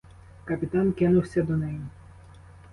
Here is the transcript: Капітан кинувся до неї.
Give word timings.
Капітан 0.45 0.91
кинувся 0.93 1.41
до 1.43 1.57
неї. 1.57 1.81